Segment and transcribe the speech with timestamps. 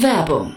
[0.00, 0.56] Werbung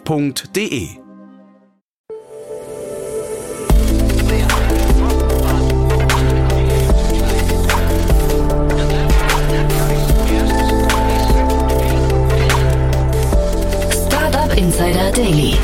[0.05, 0.97] f.de.
[14.57, 15.60] Insider Daily.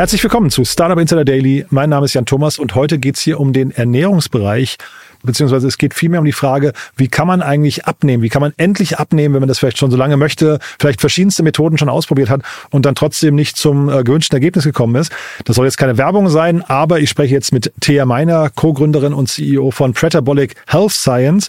[0.00, 1.66] Herzlich willkommen zu Startup Insider Daily.
[1.68, 4.78] Mein Name ist Jan Thomas und heute geht es hier um den Ernährungsbereich
[5.22, 8.22] beziehungsweise es geht vielmehr um die Frage, wie kann man eigentlich abnehmen?
[8.22, 11.42] Wie kann man endlich abnehmen, wenn man das vielleicht schon so lange möchte, vielleicht verschiedenste
[11.42, 15.12] Methoden schon ausprobiert hat und dann trotzdem nicht zum äh, gewünschten Ergebnis gekommen ist?
[15.44, 19.28] Das soll jetzt keine Werbung sein, aber ich spreche jetzt mit Thea Meiner, Co-Gründerin und
[19.28, 21.48] CEO von Pretabolic Health Science.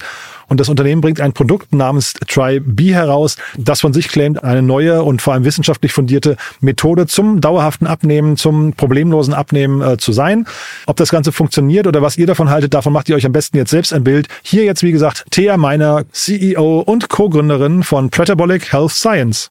[0.51, 5.01] Und das Unternehmen bringt ein Produkt namens TryB heraus, das von sich claimt, eine neue
[5.01, 10.45] und vor allem wissenschaftlich fundierte Methode zum dauerhaften Abnehmen, zum problemlosen Abnehmen äh, zu sein.
[10.87, 13.55] Ob das Ganze funktioniert oder was ihr davon haltet, davon macht ihr euch am besten
[13.55, 14.27] jetzt selbst ein Bild.
[14.41, 19.47] Hier jetzt, wie gesagt, Thea Meiner, CEO und Co-Gründerin von Pretabolic Health Science.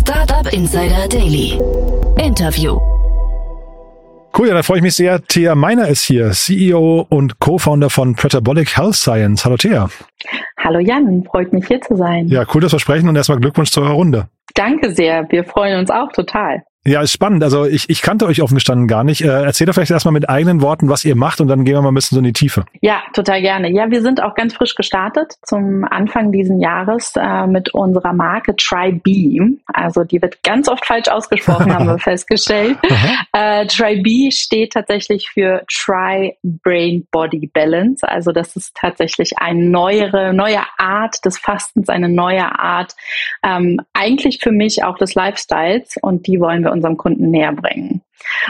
[0.00, 1.58] Startup Insider Daily.
[2.18, 2.91] Interview.
[4.36, 5.22] Cool, ja, da freue ich mich sehr.
[5.22, 9.44] Thea Meiner ist hier, CEO und Co-Founder von Pretabolic Health Science.
[9.44, 9.90] Hallo Thea.
[10.58, 12.28] Hallo Jan, freut mich hier zu sein.
[12.28, 14.28] Ja, cool, dass wir sprechen und erstmal Glückwunsch zu eurer Runde.
[14.54, 16.62] Danke sehr, wir freuen uns auch total.
[16.84, 17.44] Ja, ist spannend.
[17.44, 19.20] Also ich, ich kannte euch offen gestanden gar nicht.
[19.20, 21.82] Äh, erzähl doch vielleicht erstmal mit eigenen Worten, was ihr macht und dann gehen wir
[21.82, 22.64] mal ein bisschen so in die Tiefe.
[22.80, 23.70] Ja, total gerne.
[23.70, 28.56] Ja, wir sind auch ganz frisch gestartet zum Anfang diesen Jahres äh, mit unserer Marke
[28.56, 29.60] TryB.
[29.66, 32.78] Also die wird ganz oft falsch ausgesprochen, haben wir festgestellt.
[33.32, 38.08] äh, TryB steht tatsächlich für Try Brain Body Balance.
[38.08, 42.96] Also das ist tatsächlich eine neuere, neue Art des Fastens, eine neue Art
[43.44, 48.02] ähm, eigentlich für mich auch des Lifestyles und die wollen wir unserem Kunden näher bringen.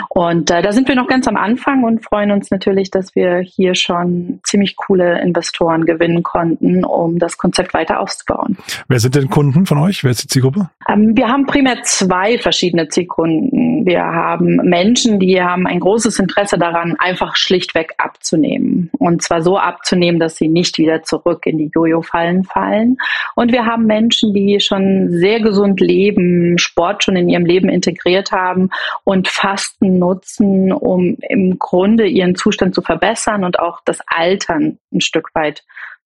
[0.08, 3.38] Und äh, da sind wir noch ganz am Anfang und freuen uns natürlich, dass wir
[3.38, 8.56] hier schon ziemlich coole Investoren gewinnen konnten, um das Konzept weiter auszubauen.
[8.88, 10.04] Wer sind denn Kunden von euch?
[10.04, 10.70] Wer ist die Zielgruppe?
[10.88, 13.86] Ähm, wir haben primär zwei verschiedene Zielkunden.
[13.86, 18.90] Wir haben Menschen, die haben ein großes Interesse daran, einfach schlichtweg abzunehmen.
[18.98, 22.96] Und zwar so abzunehmen, dass sie nicht wieder zurück in die Jojo-Fallen fallen.
[23.34, 28.32] Und wir haben Menschen, die schon sehr gesund leben, Sport schon in ihrem Leben integriert
[28.32, 28.70] haben
[29.04, 34.78] und fast Fasten nutzen, um im Grunde ihren Zustand zu verbessern und auch das Altern
[34.92, 35.62] ein Stück weit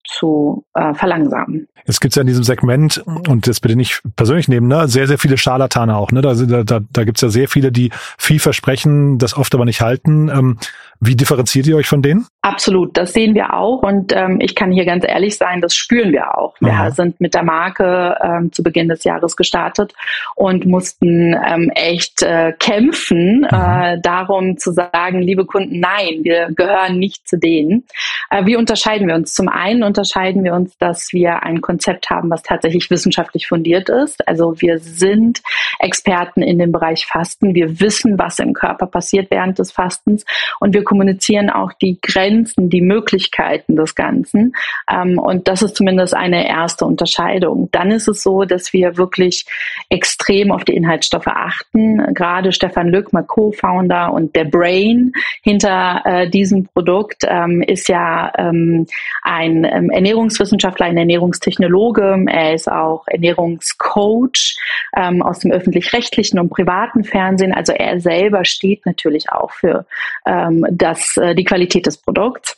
[0.08, 1.66] zu äh, verlangsamen.
[1.84, 5.18] Es gibt ja in diesem Segment, und das bitte nicht persönlich nehmen, ne, sehr, sehr
[5.18, 6.12] viele Scharlatane auch.
[6.12, 6.20] Ne?
[6.20, 9.80] Da, da, da gibt es ja sehr viele, die viel versprechen, das oft aber nicht
[9.80, 10.28] halten.
[10.28, 10.58] Ähm,
[11.00, 12.26] wie differenziert ihr euch von denen?
[12.42, 16.12] Absolut, das sehen wir auch und ähm, ich kann hier ganz ehrlich sein, das spüren
[16.12, 16.54] wir auch.
[16.60, 16.90] Wir Aha.
[16.90, 19.92] sind mit der Marke ähm, zu Beginn des Jahres gestartet
[20.34, 26.98] und mussten ähm, echt äh, kämpfen, äh, darum zu sagen, liebe Kunden, nein, wir gehören
[26.98, 27.84] nicht zu denen.
[28.30, 29.34] Äh, wie unterscheiden wir uns?
[29.34, 34.26] Zum einen unterscheiden wir uns, dass wir ein Konzept haben, was tatsächlich wissenschaftlich fundiert ist.
[34.26, 35.42] Also wir sind
[35.78, 37.54] Experten in dem Bereich Fasten.
[37.54, 40.24] Wir wissen, was im Körper passiert während des Fastens
[40.60, 44.54] und wir kommunizieren auch die Grenzen, die Möglichkeiten des Ganzen.
[44.90, 47.68] Ähm, und das ist zumindest eine erste Unterscheidung.
[47.72, 49.44] Dann ist es so, dass wir wirklich
[49.90, 52.14] extrem auf die Inhaltsstoffe achten.
[52.14, 58.32] Gerade Stefan Lück, mein Co-Founder und der Brain hinter äh, diesem Produkt ähm, ist ja
[58.38, 58.86] ähm,
[59.22, 62.24] ein ähm, Ernährungswissenschaftler, ein Ernährungstechnologe.
[62.28, 64.56] Er ist auch Ernährungscoach
[64.96, 67.52] ähm, aus dem öffentlich-rechtlichen und privaten Fernsehen.
[67.52, 69.86] Also er selber steht natürlich auch für
[70.26, 72.56] ähm, das, äh, die Qualität des Produkts.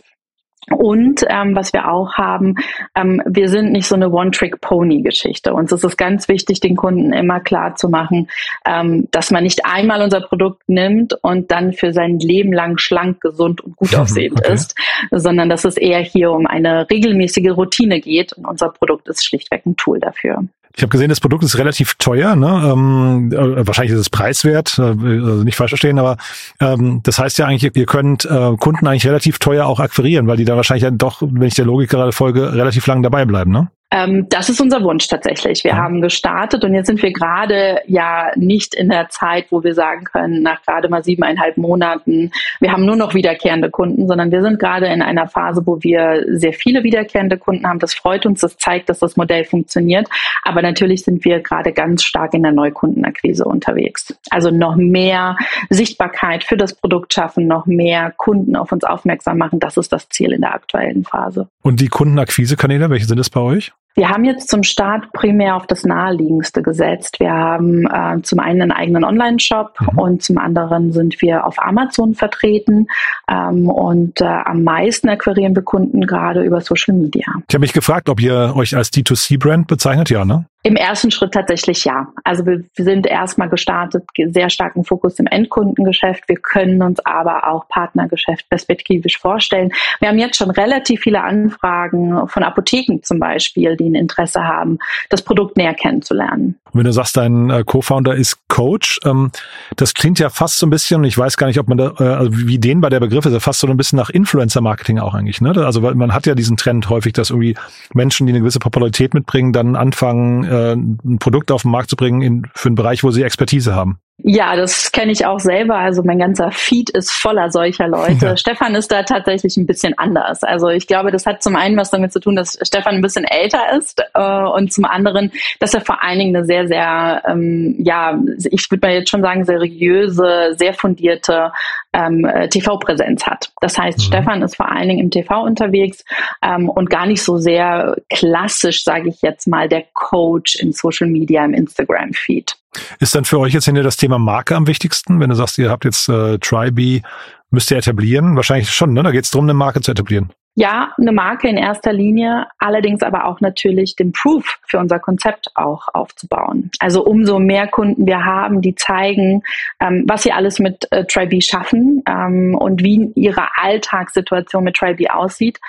[0.71, 2.57] Und ähm, was wir auch haben,
[2.95, 5.55] ähm, wir sind nicht so eine One-Trick-Pony-Geschichte.
[5.55, 8.29] Uns ist es ganz wichtig, den Kunden immer klar zu machen,
[8.67, 13.21] ähm, dass man nicht einmal unser Produkt nimmt und dann für sein Leben lang schlank,
[13.21, 14.53] gesund und gut aussehend okay.
[14.53, 14.75] ist,
[15.11, 18.35] sondern dass es eher hier um eine regelmäßige Routine geht.
[18.35, 20.45] Und unser Produkt ist schlichtweg ein Tool dafür.
[20.79, 22.37] Ich habe gesehen, das Produkt ist relativ teuer.
[22.37, 22.47] Ne?
[22.73, 26.19] Ähm, äh, wahrscheinlich ist es preiswert, äh, also nicht falsch verstehen, aber
[26.61, 30.37] ähm, das heißt ja eigentlich, ihr könnt äh, Kunden eigentlich relativ teuer auch akquirieren, weil
[30.37, 33.51] die da wahrscheinlich dann doch, wenn ich der Logik gerade folge, relativ lang dabei bleiben.
[33.51, 33.73] Ne?
[33.91, 35.65] Ähm, das ist unser Wunsch tatsächlich.
[35.65, 39.75] Wir haben gestartet und jetzt sind wir gerade ja nicht in der Zeit, wo wir
[39.75, 42.31] sagen können, nach gerade mal siebeneinhalb Monaten,
[42.61, 46.25] wir haben nur noch wiederkehrende Kunden, sondern wir sind gerade in einer Phase, wo wir
[46.29, 47.79] sehr viele wiederkehrende Kunden haben.
[47.79, 50.07] Das freut uns, das zeigt, dass das Modell funktioniert.
[50.43, 54.15] Aber natürlich sind wir gerade ganz stark in der Neukundenakquise unterwegs.
[54.29, 55.37] Also noch mehr
[55.71, 59.61] Sichtbarkeit für das Produkt schaffen, noch mehr Kunden auf uns aufmerksam machen.
[59.61, 61.49] Das ist das Ziel in der aktuellen Phase.
[61.63, 63.73] Und die Kundenakquisekanäle, welche sind es bei euch?
[63.99, 67.19] Wir haben jetzt zum Start primär auf das Naheliegendste gesetzt.
[67.19, 69.99] Wir haben äh, zum einen einen eigenen Online-Shop mhm.
[69.99, 72.87] und zum anderen sind wir auf Amazon vertreten
[73.29, 77.27] ähm, und äh, am meisten akquirieren wir Kunden gerade über Social Media.
[77.49, 80.47] Ich habe mich gefragt, ob ihr euch als D2C-Brand bezeichnet, ja, ne?
[80.65, 82.09] Im ersten Schritt tatsächlich ja.
[82.25, 86.25] Also wir sind erstmal gestartet, sehr starken Fokus im Endkundengeschäft.
[86.29, 89.71] Wir können uns aber auch Partnergeschäft perspektivisch vorstellen.
[90.01, 94.79] Wir haben jetzt schon relativ viele Anfragen von Apotheken zum Beispiel, die ein Interesse haben,
[95.11, 96.59] das Produkt näher kennenzulernen.
[96.73, 99.31] wenn du sagst, dein äh, Co-Founder ist Coach, ähm,
[99.77, 102.03] das klingt ja fast so ein bisschen, ich weiß gar nicht, ob man da, äh,
[102.03, 105.41] also wie den bei der Begriff ist, fast so ein bisschen nach Influencer-Marketing auch eigentlich.
[105.41, 105.53] Ne?
[105.65, 107.55] Also man hat ja diesen Trend häufig, dass irgendwie
[107.95, 111.97] Menschen, die eine gewisse Popularität mitbringen, dann anfangen, äh, ein Produkt auf den Markt zu
[111.97, 114.01] bringen in, für einen Bereich, wo sie Expertise haben.
[114.25, 115.77] Ja, das kenne ich auch selber.
[115.77, 118.27] Also mein ganzer Feed ist voller solcher Leute.
[118.27, 118.37] Ja.
[118.37, 120.43] Stefan ist da tatsächlich ein bisschen anders.
[120.43, 123.25] Also ich glaube, das hat zum einen was damit zu tun, dass Stefan ein bisschen
[123.25, 125.31] älter ist äh, und zum anderen,
[125.61, 128.19] dass er vor allen Dingen eine sehr, sehr, ähm, ja,
[128.51, 131.53] ich würde mal jetzt schon sagen, seriöse, sehr fundierte
[131.93, 133.53] ähm, äh, TV-Präsenz hat.
[133.61, 134.03] Das heißt, mhm.
[134.03, 136.05] Stefan ist vor allen Dingen im TV unterwegs
[136.43, 141.07] ähm, und gar nicht so sehr klassisch, sage ich jetzt mal, der Coach im Social
[141.07, 142.57] Media, im Instagram-Feed.
[143.01, 145.21] Ist dann für euch jetzt hinter das Thema Marke am wichtigsten?
[145.21, 147.03] Wenn du sagst, ihr habt jetzt äh, Tribe,
[147.51, 148.37] müsst ihr etablieren?
[148.37, 149.03] Wahrscheinlich schon, ne?
[149.03, 150.33] Da geht es darum, eine Marke zu etablieren.
[150.55, 155.53] Ja, eine Marke in erster Linie, allerdings aber auch natürlich den Proof für unser Konzept
[155.55, 156.73] auch aufzubauen.
[156.81, 159.45] Also umso mehr Kunden wir haben, die zeigen,
[159.79, 165.15] ähm, was sie alles mit äh, Tribe schaffen ähm, und wie ihre Alltagssituation mit Tribe
[165.15, 165.61] aussieht,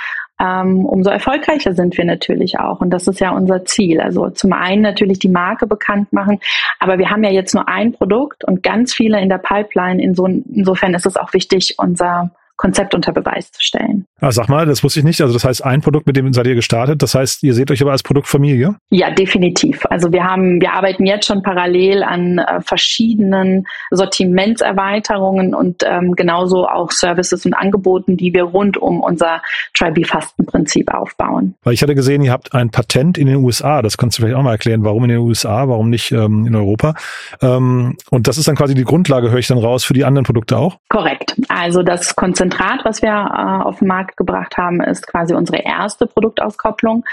[0.42, 2.80] ähm, umso erfolgreicher sind wir natürlich auch.
[2.80, 4.00] Und das ist ja unser Ziel.
[4.00, 6.40] Also zum einen natürlich die Marke bekannt machen,
[6.80, 10.02] aber wir haben ja jetzt nur ein Produkt und ganz viele in der Pipeline.
[10.02, 14.06] insofern ist es auch wichtig, unser Konzept unter Beweis zu stellen.
[14.20, 15.22] Ah, sag mal, das wusste ich nicht.
[15.22, 17.02] Also das heißt, ein Produkt, mit dem seid ihr gestartet.
[17.02, 18.76] Das heißt, ihr seht euch aber als Produktfamilie?
[18.90, 19.86] Ja, definitiv.
[19.90, 26.68] Also wir haben, wir arbeiten jetzt schon parallel an äh, verschiedenen Sortimentserweiterungen und ähm, genauso
[26.68, 29.42] auch Services und Angeboten, die wir rund um unser
[29.74, 31.56] Tribe-Fasten-Prinzip aufbauen.
[31.64, 33.82] Weil ich hatte gesehen, ihr habt ein Patent in den USA.
[33.82, 34.84] Das kannst du vielleicht auch mal erklären.
[34.84, 35.70] Warum in den USA?
[35.70, 36.94] Warum nicht ähm, in Europa?
[37.42, 40.26] Ähm, und das ist dann quasi die Grundlage, höre ich dann raus, für die anderen
[40.26, 40.76] Produkte auch?
[40.90, 41.38] Korrekt.
[41.48, 42.18] Also das
[42.50, 47.06] Konzentrat, was wir äh, auf den Markt gebracht haben, ist quasi unsere erste Produktauskopplung.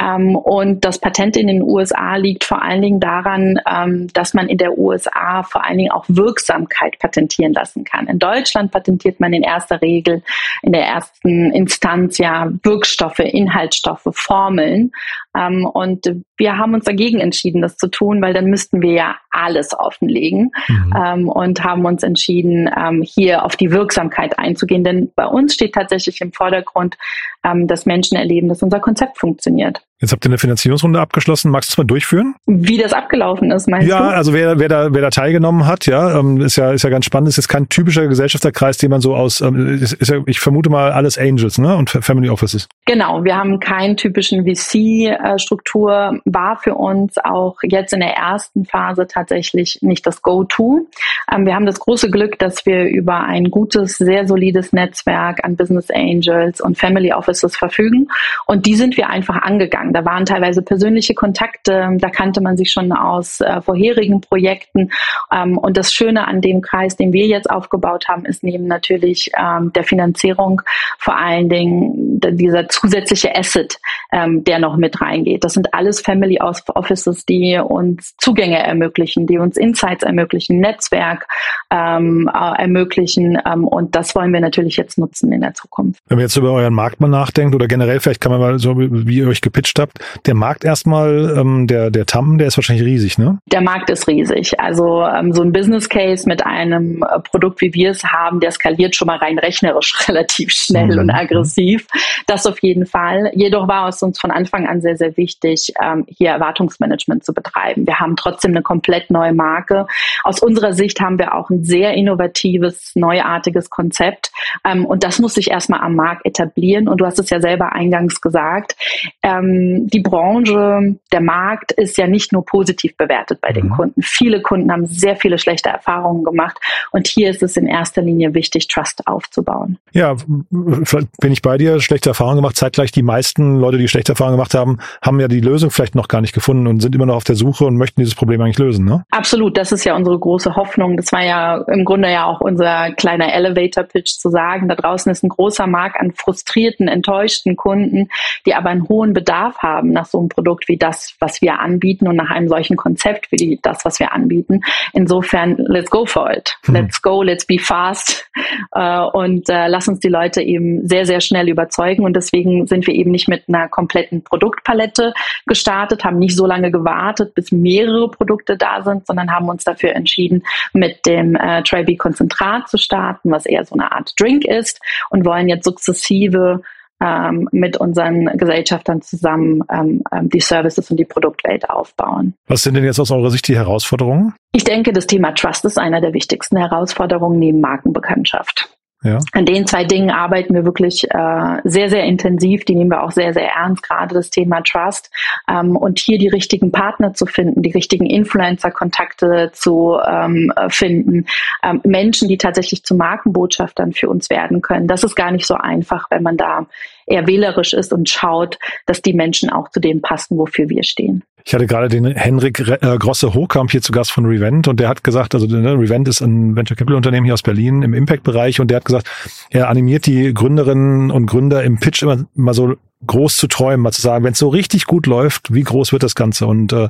[0.00, 4.48] Ähm, und das Patent in den USA liegt vor allen Dingen daran, ähm, dass man
[4.48, 8.06] in der USA vor allen Dingen auch Wirksamkeit patentieren lassen kann.
[8.06, 10.22] In Deutschland patentiert man in erster Regel
[10.62, 14.92] in der ersten Instanz ja Wirkstoffe, Inhaltsstoffe, Formeln.
[15.36, 16.06] Ähm, und
[16.36, 20.50] wir haben uns dagegen entschieden, das zu tun, weil dann müssten wir ja alles offenlegen
[20.68, 20.94] mhm.
[20.96, 24.84] ähm, und haben uns entschieden, ähm, hier auf die Wirksamkeit einzugehen.
[24.84, 26.96] Denn bei uns steht tatsächlich im Vordergrund,
[27.44, 29.82] ähm, dass Menschen erleben, dass unser Konzept funktioniert.
[30.02, 31.52] Jetzt habt ihr eine Finanzierungsrunde abgeschlossen.
[31.52, 32.34] Magst du es mal durchführen?
[32.46, 34.04] Wie das abgelaufen ist, meinst ja, du?
[34.04, 36.90] Ja, also wer, wer, da, wer da teilgenommen hat, ja, ähm, ist ja, ist ja
[36.90, 37.28] ganz spannend.
[37.28, 40.70] Ist jetzt kein typischer Gesellschafterkreis, den man so aus, ähm, ist, ist ja, ich vermute
[40.70, 42.68] mal alles Angels, ne, und Family Offices.
[42.84, 43.22] Genau.
[43.22, 46.20] Wir haben keinen typischen VC-Struktur.
[46.24, 50.88] War für uns auch jetzt in der ersten Phase tatsächlich nicht das Go-To.
[51.32, 55.54] Ähm, wir haben das große Glück, dass wir über ein gutes, sehr solides Netzwerk an
[55.54, 58.08] Business Angels und Family Offices verfügen.
[58.46, 59.91] Und die sind wir einfach angegangen.
[59.92, 64.90] Da waren teilweise persönliche Kontakte, da kannte man sich schon aus äh, vorherigen Projekten.
[65.32, 69.30] Ähm, und das Schöne an dem Kreis, den wir jetzt aufgebaut haben, ist neben natürlich
[69.38, 70.62] ähm, der Finanzierung
[70.98, 73.78] vor allen Dingen dieser zusätzliche Asset,
[74.12, 75.44] ähm, der noch mit reingeht.
[75.44, 81.26] Das sind alles Family Offices, die uns Zugänge ermöglichen, die uns Insights ermöglichen, Netzwerk
[81.70, 83.38] ähm, äh, ermöglichen.
[83.46, 86.00] Ähm, und das wollen wir natürlich jetzt nutzen in der Zukunft.
[86.08, 88.78] Wenn man jetzt über euren Markt mal nachdenkt oder generell vielleicht kann man mal so,
[88.78, 92.84] wie ihr euch gepitcht habt, der Markt erstmal, ähm, der, der TAM, der ist wahrscheinlich
[92.84, 93.38] riesig, ne?
[93.46, 94.58] Der Markt ist riesig.
[94.58, 98.50] Also ähm, so ein Business Case mit einem äh, Produkt, wie wir es haben, der
[98.50, 100.98] skaliert schon mal rein rechnerisch relativ schnell mhm.
[100.98, 101.86] und aggressiv.
[102.26, 103.30] Das auf jeden Fall.
[103.34, 107.86] Jedoch war es uns von Anfang an sehr, sehr wichtig, ähm, hier Erwartungsmanagement zu betreiben.
[107.86, 109.86] Wir haben trotzdem eine komplett neue Marke.
[110.24, 114.32] Aus unserer Sicht haben wir auch ein sehr innovatives, neuartiges Konzept.
[114.64, 116.88] Ähm, und das muss sich erstmal am Markt etablieren.
[116.88, 118.76] Und du hast hast es ja selber eingangs gesagt,
[119.22, 123.70] ähm, die Branche, der Markt ist ja nicht nur positiv bewertet bei den mhm.
[123.70, 124.02] Kunden.
[124.02, 126.58] Viele Kunden haben sehr viele schlechte Erfahrungen gemacht
[126.90, 129.78] und hier ist es in erster Linie wichtig, Trust aufzubauen.
[129.92, 130.14] Ja,
[130.50, 132.56] bin ich bei dir, schlechte Erfahrungen gemacht.
[132.56, 136.08] Zeitgleich die meisten Leute, die schlechte Erfahrungen gemacht haben, haben ja die Lösung vielleicht noch
[136.08, 138.58] gar nicht gefunden und sind immer noch auf der Suche und möchten dieses Problem eigentlich
[138.58, 139.04] lösen, ne?
[139.10, 140.96] Absolut, das ist ja unsere große Hoffnung.
[140.96, 145.22] Das war ja im Grunde ja auch unser kleiner Elevator-Pitch zu sagen, da draußen ist
[145.22, 148.08] ein großer Markt an frustrierten, enttäuschten Kunden,
[148.46, 152.08] die aber einen hohen Bedarf haben nach so einem Produkt wie das, was wir anbieten
[152.08, 154.60] und nach einem solchen Konzept wie die, das, was wir anbieten.
[154.92, 156.56] Insofern, let's go for it.
[156.72, 156.74] Hm.
[156.76, 158.24] Let's go, let's be fast
[158.72, 162.86] äh, und äh, lass uns die Leute eben sehr, sehr schnell überzeugen und deswegen sind
[162.86, 165.12] wir eben nicht mit einer kompletten Produktpalette
[165.46, 169.94] gestartet, haben nicht so lange gewartet, bis mehrere Produkte da sind, sondern haben uns dafür
[169.94, 171.62] entschieden, mit dem äh,
[171.96, 174.80] Konzentrat zu starten, was eher so eine Art Drink ist
[175.10, 176.62] und wollen jetzt sukzessive
[177.02, 182.34] ähm, mit unseren Gesellschaftern zusammen ähm, ähm, die Services und die Produktwelt aufbauen.
[182.46, 184.34] Was sind denn jetzt aus eurer Sicht die Herausforderungen?
[184.52, 188.68] Ich denke, das Thema Trust ist einer der wichtigsten Herausforderungen neben Markenbekanntschaft.
[189.04, 189.18] Ja.
[189.32, 192.64] An den zwei Dingen arbeiten wir wirklich äh, sehr, sehr intensiv.
[192.64, 195.10] Die nehmen wir auch sehr, sehr ernst, gerade das Thema Trust.
[195.48, 201.26] Ähm, und hier die richtigen Partner zu finden, die richtigen Influencer-Kontakte zu ähm, finden,
[201.64, 204.86] ähm, Menschen, die tatsächlich zu Markenbotschaftern für uns werden können.
[204.86, 206.66] Das ist gar nicht so einfach, wenn man da
[207.06, 211.22] eher wählerisch ist und schaut, dass die Menschen auch zu dem passen, wofür wir stehen.
[211.44, 214.88] Ich hatte gerade den Henrik äh, Grosse Hochkamp hier zu Gast von Revent und der
[214.88, 218.22] hat gesagt, also ne, Revent ist ein Venture Capital Unternehmen hier aus Berlin im Impact
[218.22, 219.10] Bereich und der hat gesagt,
[219.50, 223.92] er animiert die Gründerinnen und Gründer im Pitch immer mal so groß zu träumen, mal
[223.92, 226.84] zu sagen, wenn es so richtig gut läuft, wie groß wird das Ganze und äh,
[226.84, 226.88] äh,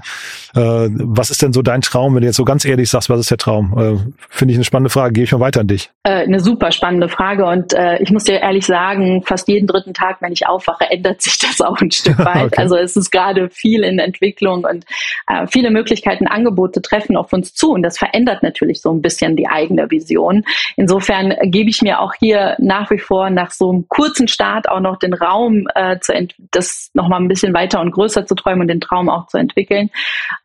[0.54, 3.30] was ist denn so dein Traum, wenn du jetzt so ganz ehrlich sagst, was ist
[3.30, 3.78] der Traum?
[3.78, 5.90] Äh, Finde ich eine spannende Frage, gehe ich mal weiter an dich.
[6.02, 9.94] Äh, eine super spannende Frage und äh, ich muss dir ehrlich sagen, fast jeden dritten
[9.94, 12.46] Tag, wenn ich aufwache, ändert sich das auch ein Stück weit.
[12.46, 12.54] okay.
[12.56, 14.84] Also es ist gerade viel in Entwicklung und
[15.28, 19.36] äh, viele Möglichkeiten, Angebote treffen auf uns zu und das verändert natürlich so ein bisschen
[19.36, 20.44] die eigene Vision.
[20.76, 24.80] Insofern gebe ich mir auch hier nach wie vor nach so einem kurzen Start auch
[24.80, 26.12] noch den Raum äh, zu
[26.50, 29.90] das nochmal ein bisschen weiter und größer zu träumen und den Traum auch zu entwickeln.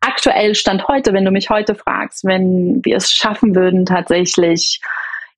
[0.00, 4.80] Aktuell Stand heute, wenn du mich heute fragst, wenn wir es schaffen würden, tatsächlich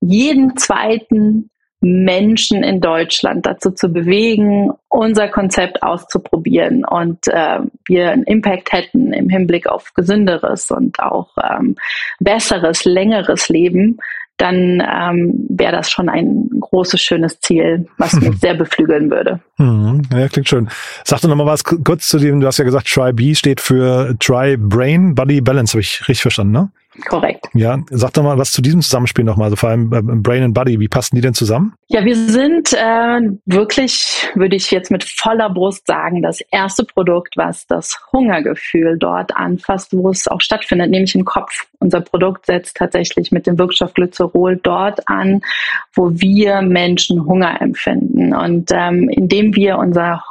[0.00, 1.50] jeden zweiten
[1.82, 9.14] Menschen in Deutschland dazu zu bewegen, unser Konzept auszuprobieren und äh, wir einen Impact hätten
[9.14, 11.76] im Hinblick auf gesünderes und auch ähm,
[12.18, 13.98] besseres, längeres Leben,
[14.40, 19.40] dann ähm, wäre das schon ein großes, schönes Ziel, was mich sehr beflügeln würde.
[19.58, 20.02] Mhm.
[20.12, 20.68] Ja, klingt schön.
[21.04, 24.56] Sag doch nochmal was kurz zu dem, du hast ja gesagt, Try-B steht für Try
[24.56, 26.70] Brain Body Balance, habe ich richtig verstanden, ne?
[27.06, 27.46] Korrekt.
[27.54, 30.54] Ja, sag doch mal was zu diesem Zusammenspiel nochmal, also vor allem äh, Brain and
[30.54, 30.78] Body.
[30.80, 31.74] Wie passen die denn zusammen?
[31.88, 37.36] Ja, wir sind äh, wirklich, würde ich jetzt mit voller Brust sagen, das erste Produkt,
[37.36, 41.66] was das Hungergefühl dort anfasst, wo es auch stattfindet, nämlich im Kopf.
[41.78, 45.40] Unser Produkt setzt tatsächlich mit dem Wirkstoff Glycerol dort an,
[45.94, 48.34] wo wir Menschen Hunger empfinden.
[48.34, 50.22] Und ähm, indem wir unser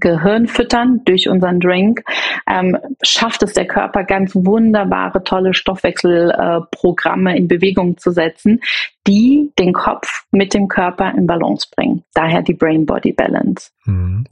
[0.00, 2.02] Gehirn füttern durch unseren Drink,
[2.48, 8.60] ähm, schafft es der Körper ganz wunderbare, tolle Stoffwechselprogramme äh, in Bewegung zu setzen,
[9.06, 12.04] die den Kopf mit dem Körper in Balance bringen.
[12.14, 13.70] Daher die Brain-Body-Balance.
[13.84, 14.24] Mhm.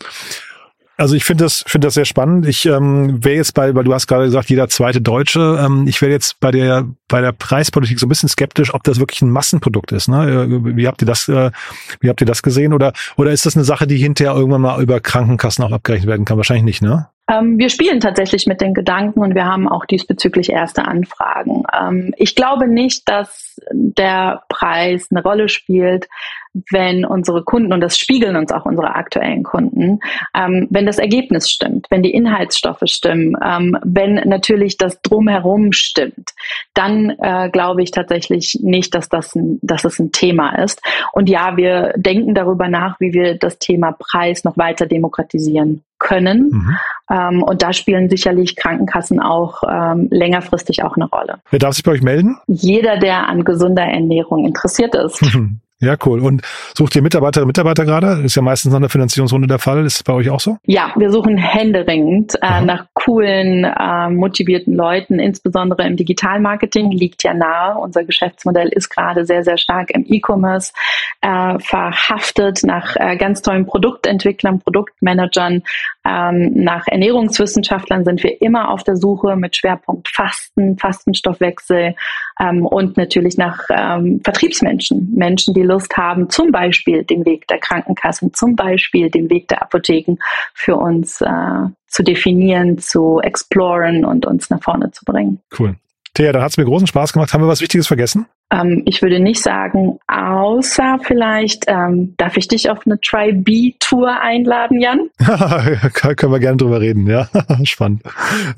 [1.01, 2.45] Also ich finde das, finde das sehr spannend.
[2.45, 5.57] Ich ähm, wäre jetzt bei, weil du hast gerade gesagt, jeder zweite Deutsche.
[5.65, 8.99] Ähm, ich wäre jetzt bei der bei der Preispolitik so ein bisschen skeptisch, ob das
[8.99, 10.09] wirklich ein Massenprodukt ist.
[10.09, 10.29] Ne?
[10.29, 11.53] Äh, wie habt ihr das, äh,
[12.01, 12.73] wie habt ihr das gesehen?
[12.73, 16.25] Oder oder ist das eine Sache, die hinterher irgendwann mal über Krankenkassen auch abgerechnet werden
[16.25, 16.37] kann?
[16.37, 17.09] Wahrscheinlich nicht, ne?
[17.29, 21.65] Ähm, wir spielen tatsächlich mit den Gedanken und wir haben auch diesbezüglich erste Anfragen.
[21.79, 26.09] Ähm, ich glaube nicht, dass der Preis eine Rolle spielt,
[26.71, 30.01] wenn unsere Kunden, und das spiegeln uns auch unsere aktuellen Kunden,
[30.35, 36.31] ähm, wenn das Ergebnis stimmt, wenn die Inhaltsstoffe stimmen, ähm, wenn natürlich das Drumherum stimmt,
[36.75, 40.81] dann äh, glaube ich tatsächlich nicht, dass das, ein, dass es ein Thema ist.
[41.13, 46.51] Und ja, wir denken darüber nach, wie wir das Thema Preis noch weiter demokratisieren können.
[46.51, 46.77] Mhm.
[47.11, 51.39] Ähm, und da spielen sicherlich Krankenkassen auch ähm, längerfristig auch eine Rolle.
[51.51, 52.39] Wer darf sich bei euch melden?
[52.47, 55.23] Jeder, der an gesunder Ernährung interessiert ist.
[55.81, 56.19] Ja, cool.
[56.19, 56.43] Und
[56.77, 58.25] sucht ihr Mitarbeiterinnen und Mitarbeiter gerade?
[58.25, 59.87] Ist ja meistens nach der Finanzierungsrunde der Fall.
[59.87, 60.57] Ist es bei euch auch so?
[60.65, 66.91] Ja, wir suchen händeringend äh, nach coolen, äh, motivierten Leuten, insbesondere im Digitalmarketing.
[66.91, 67.79] Liegt ja nahe.
[67.79, 70.73] Unser Geschäftsmodell ist gerade sehr, sehr stark im E-Commerce
[71.21, 75.63] äh, verhaftet nach äh, ganz tollen Produktentwicklern, Produktmanagern,
[76.09, 81.95] Ähm, nach Ernährungswissenschaftlern sind wir immer auf der Suche mit Schwerpunkt Fasten, Fastenstoffwechsel
[82.41, 87.59] ähm, und natürlich nach ähm, Vertriebsmenschen, Menschen, die Lust haben, zum Beispiel den Weg der
[87.59, 90.17] Krankenkassen, zum Beispiel den Weg der Apotheken
[90.55, 95.41] für uns äh, zu definieren, zu exploren und uns nach vorne zu bringen.
[95.59, 95.77] Cool.
[96.19, 97.33] Thea, dann hat es mir großen Spaß gemacht.
[97.33, 98.27] Haben wir was Wichtiges vergessen?
[98.53, 104.81] Ähm, ich würde nicht sagen, außer vielleicht, ähm, darf ich dich auf eine Try-B-Tour einladen,
[104.81, 105.11] Jan?
[105.93, 107.29] Können wir gerne drüber reden, ja.
[107.63, 108.03] Spannend.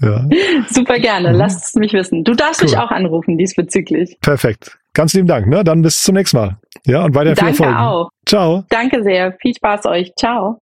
[0.00, 0.26] Ja.
[0.70, 1.34] Super gerne, mhm.
[1.34, 2.24] lass es mich wissen.
[2.24, 2.70] Du darfst cool.
[2.70, 4.16] mich auch anrufen diesbezüglich.
[4.22, 4.78] Perfekt.
[4.94, 5.62] Ganz lieben Dank, ne?
[5.62, 6.56] Dann bis zum nächsten Mal.
[6.86, 7.76] Ja, und weiter viel Danke Erfolg.
[7.78, 8.08] auch.
[8.24, 8.64] Ciao.
[8.70, 9.34] Danke sehr.
[9.34, 10.14] Viel Spaß euch.
[10.18, 10.58] Ciao.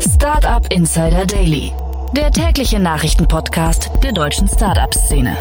[0.00, 1.72] Startup Insider Daily
[2.16, 5.36] der tägliche Nachrichtenpodcast der deutschen Startup-Szene.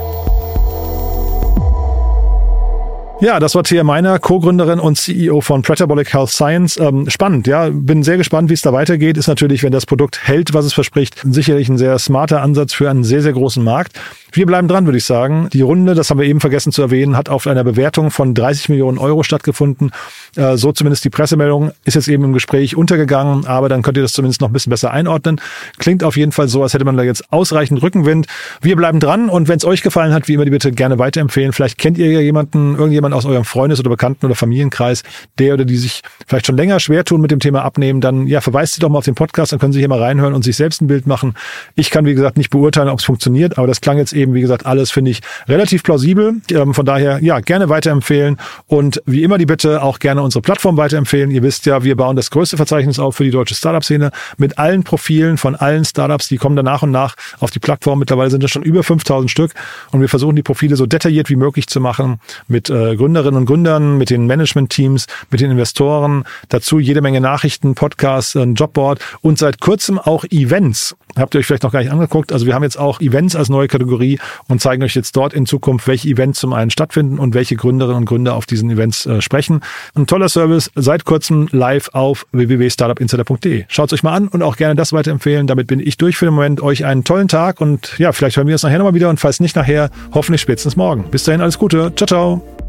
[3.22, 6.78] Ja, das war Thea Meiner, Co-Gründerin und CEO von Pretabolic Health Science.
[6.78, 7.70] Ähm, spannend, ja.
[7.70, 9.18] Bin sehr gespannt, wie es da weitergeht.
[9.18, 12.90] Ist natürlich, wenn das Produkt hält, was es verspricht, sicherlich ein sehr smarter Ansatz für
[12.90, 14.00] einen sehr, sehr großen Markt.
[14.32, 15.50] Wir bleiben dran, würde ich sagen.
[15.54, 18.70] Die Runde, das haben wir eben vergessen zu erwähnen, hat auf einer Bewertung von 30
[18.70, 19.92] Millionen Euro stattgefunden.
[20.36, 24.04] Äh, so zumindest die Pressemeldung ist jetzt eben im Gespräch untergegangen, aber dann könnt ihr
[24.04, 25.42] das zumindest noch ein bisschen besser einordnen.
[25.78, 28.28] Klingt auf jeden Fall so, als hätte man da jetzt ausreichend Rückenwind.
[28.62, 31.54] Wir bleiben dran und wenn es euch gefallen hat, wie immer, die bitte gerne weiterempfehlen.
[31.54, 35.04] Vielleicht kennt ihr ja jemanden, irgendjemand aus eurem Freundes- oder Bekannten- oder Familienkreis,
[35.40, 38.42] der oder die sich vielleicht schon länger schwer tun mit dem Thema Abnehmen, dann ja,
[38.42, 40.56] verweist sie doch mal auf den Podcast, dann können sie hier mal reinhören und sich
[40.56, 41.34] selbst ein Bild machen.
[41.76, 44.42] Ich kann, wie gesagt, nicht beurteilen, ob es funktioniert, aber das klang jetzt eben, wie
[44.42, 46.36] gesagt, alles finde ich relativ plausibel.
[46.52, 50.78] Ähm, von daher, ja, gerne weiterempfehlen und wie immer die Bitte auch gerne unsere Plattform
[50.78, 51.32] weiterempfehlen.
[51.32, 54.84] Ihr wisst ja, wir bauen das größte Verzeichnis auf für die deutsche Startup-Szene mit allen
[54.84, 58.00] Profilen von allen Startups, die kommen dann nach und nach auf die Plattform.
[58.00, 59.54] Mittlerweile sind es schon über 5000 Stück
[59.92, 63.46] und wir versuchen die Profile so detailliert wie möglich zu machen mit äh, Gründerinnen und
[63.46, 66.24] Gründern, mit den Management-Teams, mit den Investoren.
[66.50, 70.96] Dazu jede Menge Nachrichten, Podcasts, ein Jobboard und seit kurzem auch Events.
[71.18, 72.32] Habt ihr euch vielleicht noch gar nicht angeguckt?
[72.32, 75.46] Also wir haben jetzt auch Events als neue Kategorie und zeigen euch jetzt dort in
[75.46, 79.22] Zukunft, welche Events zum einen stattfinden und welche Gründerinnen und Gründer auf diesen Events äh,
[79.22, 79.62] sprechen.
[79.96, 83.66] Ein toller Service, seit kurzem live auf www.startupinsider.de.
[83.68, 85.48] Schaut euch mal an und auch gerne das weiterempfehlen.
[85.48, 86.62] Damit bin ich durch für den Moment.
[86.62, 89.40] Euch einen tollen Tag und ja, vielleicht hören wir uns nachher nochmal wieder und falls
[89.40, 91.06] nicht nachher, hoffentlich spätestens morgen.
[91.10, 91.94] Bis dahin alles Gute.
[91.96, 92.69] Ciao, ciao.